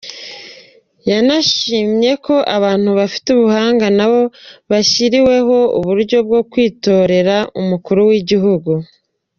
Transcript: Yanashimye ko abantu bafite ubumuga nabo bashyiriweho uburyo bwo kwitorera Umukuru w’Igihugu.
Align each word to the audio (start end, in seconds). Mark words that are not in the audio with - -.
Yanashimye 1.09 2.11
ko 2.25 2.35
abantu 2.55 2.89
bafite 2.99 3.27
ubumuga 3.31 3.87
nabo 3.97 4.21
bashyiriweho 4.71 5.57
uburyo 5.77 6.17
bwo 6.27 6.41
kwitorera 6.51 7.35
Umukuru 7.61 8.01
w’Igihugu. 8.09 8.71